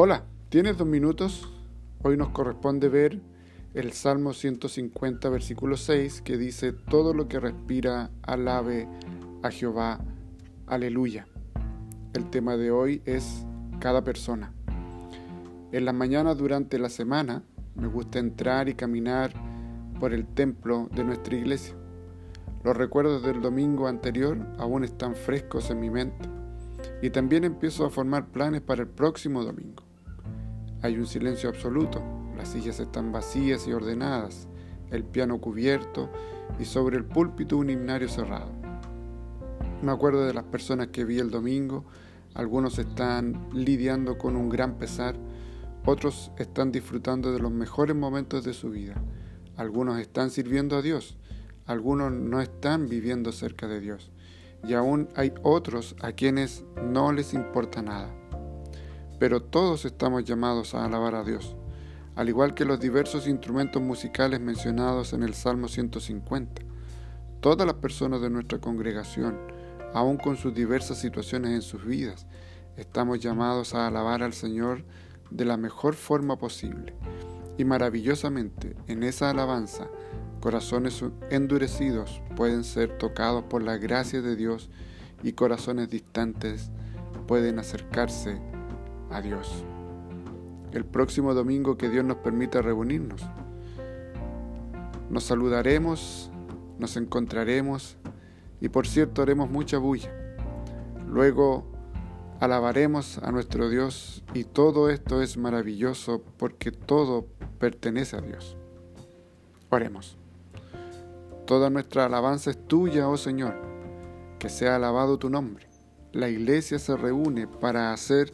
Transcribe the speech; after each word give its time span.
Hola, 0.00 0.22
¿tienes 0.48 0.78
dos 0.78 0.86
minutos? 0.86 1.52
Hoy 2.04 2.16
nos 2.16 2.28
corresponde 2.28 2.88
ver 2.88 3.20
el 3.74 3.90
Salmo 3.90 4.32
150, 4.32 5.28
versículo 5.28 5.76
6, 5.76 6.22
que 6.22 6.36
dice, 6.36 6.72
Todo 6.72 7.12
lo 7.14 7.26
que 7.26 7.40
respira, 7.40 8.12
alabe 8.22 8.86
a 9.42 9.50
Jehová, 9.50 9.98
aleluya. 10.68 11.26
El 12.14 12.30
tema 12.30 12.56
de 12.56 12.70
hoy 12.70 13.02
es 13.06 13.44
cada 13.80 14.04
persona. 14.04 14.52
En 15.72 15.84
las 15.84 15.96
mañanas 15.96 16.38
durante 16.38 16.78
la 16.78 16.90
semana 16.90 17.42
me 17.74 17.88
gusta 17.88 18.20
entrar 18.20 18.68
y 18.68 18.74
caminar 18.74 19.32
por 19.98 20.14
el 20.14 20.28
templo 20.28 20.88
de 20.94 21.02
nuestra 21.02 21.34
iglesia. 21.34 21.74
Los 22.62 22.76
recuerdos 22.76 23.24
del 23.24 23.42
domingo 23.42 23.88
anterior 23.88 24.38
aún 24.58 24.84
están 24.84 25.16
frescos 25.16 25.70
en 25.70 25.80
mi 25.80 25.90
mente 25.90 26.28
y 27.02 27.10
también 27.10 27.42
empiezo 27.42 27.84
a 27.84 27.90
formar 27.90 28.28
planes 28.28 28.60
para 28.60 28.82
el 28.82 28.88
próximo 28.88 29.42
domingo. 29.42 29.87
Hay 30.80 30.96
un 30.96 31.08
silencio 31.08 31.48
absoluto, 31.48 32.00
las 32.36 32.50
sillas 32.50 32.78
están 32.78 33.10
vacías 33.10 33.66
y 33.66 33.72
ordenadas, 33.72 34.46
el 34.92 35.02
piano 35.02 35.40
cubierto 35.40 36.08
y 36.60 36.66
sobre 36.66 36.96
el 36.96 37.04
púlpito 37.04 37.56
un 37.56 37.68
himnario 37.68 38.08
cerrado. 38.08 38.52
Me 39.82 39.90
acuerdo 39.90 40.24
de 40.24 40.34
las 40.34 40.44
personas 40.44 40.88
que 40.88 41.04
vi 41.04 41.18
el 41.18 41.30
domingo, 41.30 41.84
algunos 42.34 42.78
están 42.78 43.48
lidiando 43.52 44.18
con 44.18 44.36
un 44.36 44.48
gran 44.48 44.78
pesar, 44.78 45.16
otros 45.84 46.30
están 46.38 46.70
disfrutando 46.70 47.32
de 47.32 47.40
los 47.40 47.50
mejores 47.50 47.96
momentos 47.96 48.44
de 48.44 48.54
su 48.54 48.70
vida, 48.70 48.94
algunos 49.56 49.98
están 49.98 50.30
sirviendo 50.30 50.76
a 50.76 50.82
Dios, 50.82 51.16
algunos 51.66 52.12
no 52.12 52.40
están 52.40 52.88
viviendo 52.88 53.32
cerca 53.32 53.66
de 53.66 53.80
Dios. 53.80 54.12
Y 54.62 54.74
aún 54.74 55.08
hay 55.16 55.32
otros 55.42 55.96
a 56.00 56.12
quienes 56.12 56.64
no 56.84 57.12
les 57.12 57.34
importa 57.34 57.82
nada 57.82 58.12
pero 59.18 59.42
todos 59.42 59.84
estamos 59.84 60.24
llamados 60.24 60.74
a 60.74 60.84
alabar 60.84 61.14
a 61.14 61.24
Dios, 61.24 61.56
al 62.14 62.28
igual 62.28 62.54
que 62.54 62.64
los 62.64 62.80
diversos 62.80 63.26
instrumentos 63.26 63.82
musicales 63.82 64.40
mencionados 64.40 65.12
en 65.12 65.22
el 65.22 65.34
Salmo 65.34 65.68
150. 65.68 66.62
Todas 67.40 67.66
las 67.66 67.76
personas 67.76 68.20
de 68.20 68.30
nuestra 68.30 68.60
congregación, 68.60 69.38
aun 69.94 70.16
con 70.16 70.36
sus 70.36 70.54
diversas 70.54 70.98
situaciones 70.98 71.52
en 71.52 71.62
sus 71.62 71.84
vidas, 71.84 72.26
estamos 72.76 73.20
llamados 73.20 73.74
a 73.74 73.86
alabar 73.86 74.22
al 74.22 74.32
Señor 74.32 74.84
de 75.30 75.44
la 75.44 75.56
mejor 75.56 75.94
forma 75.94 76.38
posible. 76.38 76.94
Y 77.56 77.64
maravillosamente, 77.64 78.76
en 78.86 79.02
esa 79.02 79.30
alabanza, 79.30 79.88
corazones 80.40 81.04
endurecidos 81.30 82.22
pueden 82.36 82.64
ser 82.64 82.98
tocados 82.98 83.44
por 83.44 83.62
la 83.62 83.76
gracia 83.78 84.22
de 84.22 84.36
Dios 84.36 84.70
y 85.22 85.32
corazones 85.32 85.90
distantes 85.90 86.70
pueden 87.26 87.58
acercarse 87.58 88.40
a 89.10 89.20
Dios. 89.20 89.64
El 90.72 90.84
próximo 90.84 91.34
domingo 91.34 91.76
que 91.78 91.88
Dios 91.88 92.04
nos 92.04 92.18
permita 92.18 92.62
reunirnos. 92.62 93.22
Nos 95.10 95.24
saludaremos, 95.24 96.30
nos 96.78 96.96
encontraremos 96.96 97.96
y 98.60 98.68
por 98.68 98.86
cierto 98.86 99.22
haremos 99.22 99.50
mucha 99.50 99.78
bulla. 99.78 100.12
Luego 101.06 101.64
alabaremos 102.40 103.18
a 103.18 103.32
nuestro 103.32 103.68
Dios 103.68 104.22
y 104.34 104.44
todo 104.44 104.90
esto 104.90 105.22
es 105.22 105.36
maravilloso 105.36 106.22
porque 106.36 106.70
todo 106.70 107.26
pertenece 107.58 108.16
a 108.16 108.20
Dios. 108.20 108.56
Oremos. 109.70 110.16
Toda 111.46 111.70
nuestra 111.70 112.04
alabanza 112.04 112.50
es 112.50 112.68
tuya, 112.68 113.08
oh 113.08 113.16
Señor. 113.16 113.54
Que 114.38 114.50
sea 114.50 114.76
alabado 114.76 115.18
tu 115.18 115.30
nombre. 115.30 115.66
La 116.12 116.28
iglesia 116.28 116.78
se 116.78 116.96
reúne 116.96 117.46
para 117.46 117.92
hacer 117.92 118.32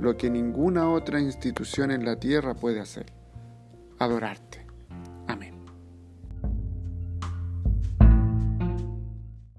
lo 0.00 0.16
que 0.16 0.30
ninguna 0.30 0.90
otra 0.90 1.20
institución 1.20 1.90
en 1.90 2.04
la 2.06 2.16
tierra 2.16 2.54
puede 2.54 2.80
hacer, 2.80 3.12
adorarte. 3.98 4.59